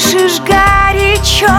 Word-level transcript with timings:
дышишь 0.00 0.40
горячо 0.40 1.52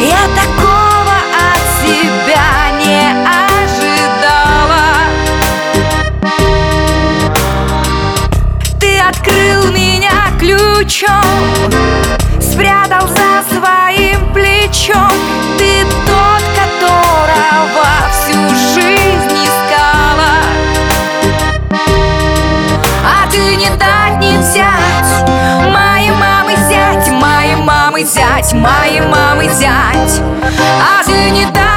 Я 0.00 0.22
такого 0.36 1.16
от 1.34 1.62
себя 1.82 2.70
не 2.78 3.02
ожидала. 3.26 4.86
Ты 8.80 8.98
открыл 9.00 9.72
меня 9.72 10.12
ключом. 10.38 11.87
Мамы 28.52 28.54
зять, 28.54 28.54
моей 28.54 29.00
мамы 29.00 29.48
зять 29.48 30.22
А 30.40 31.04
ты 31.04 31.30
не 31.30 31.44
дать 31.46 31.67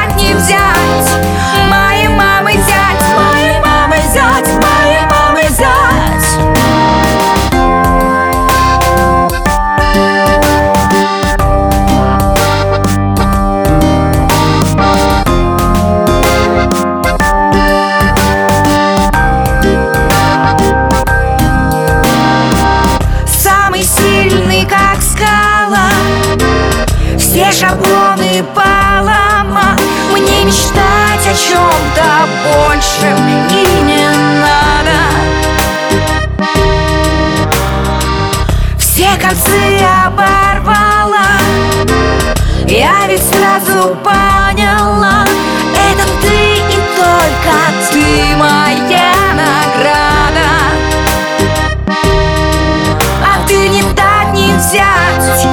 Все 27.32 27.50
шаблоны 27.50 28.44
полома 28.54 29.78
Мне 30.12 30.44
мечтать 30.44 31.26
о 31.26 31.34
чем-то 31.34 32.28
большем 32.44 33.26
и 33.26 33.84
не 33.84 34.06
надо. 34.42 35.00
Все 38.78 39.12
концы 39.16 39.80
оборвала. 40.06 41.40
Я 42.68 43.08
ведь 43.08 43.24
сразу 43.24 43.96
поняла 44.04 45.24
Это 45.74 46.06
ты 46.22 46.56
и 46.58 46.80
только 46.98 47.56
ты 47.94 48.36
моя 48.36 49.14
награда. 49.40 50.50
А 53.24 53.48
ты 53.48 53.70
не 53.70 53.84
дать 53.94 54.34
не 54.34 54.52
взять 54.58 55.51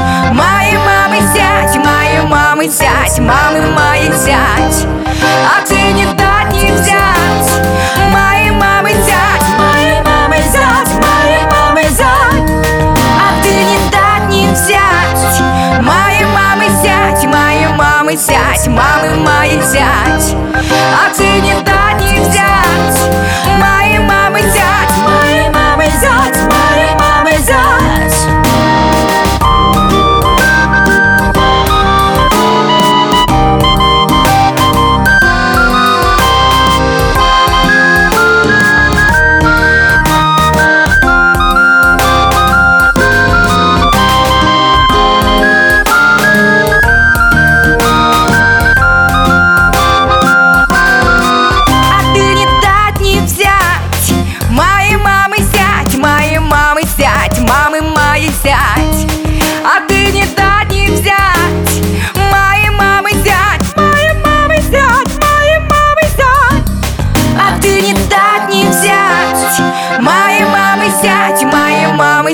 мамы 2.59 2.69
зять 2.71 3.19
Мамы 3.21 3.61
моей 3.71 4.13
зять 4.13 4.87
А 5.17 5.65
ты 5.65 5.77
не 5.93 6.07
дать 6.07 6.53
не 6.53 6.73
взять. 6.73 7.63
Моей 8.13 8.51
мамы 8.51 8.91
зять, 8.91 9.47
моей 9.57 10.03
мамы 10.03 10.37
зять 10.39 10.93
Моей 10.99 11.45
мамы 11.45 11.83
зять 11.89 12.51
А 13.17 13.43
ты 13.43 13.53
не 13.53 13.79
дать 13.91 14.29
не 14.29 14.49
взять. 14.53 15.41
Моей 15.83 16.25
мамы 16.25 16.69
зять, 16.83 17.25
моей 17.27 17.69
мамы 17.69 18.17
зять 18.17 18.67
Мамы 18.67 19.15
моей 19.19 19.63
зять 19.63 20.35
А 20.67 21.15
ты 21.17 21.41
не 21.41 21.53
дать 21.63 21.68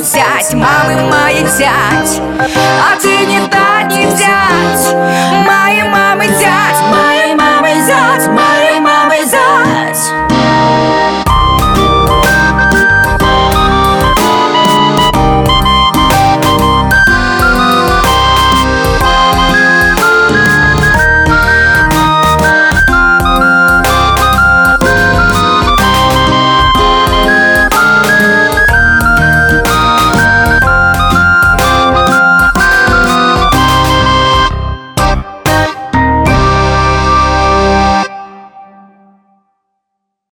Взять 0.04 0.52
мамы 0.52 1.02
мои 1.10 1.42
взять, 1.44 2.20
А 2.38 3.00
ты 3.00 3.24
не 3.24 3.40
дать 3.48 3.96
не 3.96 4.04
взять, 4.04 4.94
Мои 5.46 5.82
мамы 5.82 6.26
взять. 6.26 6.93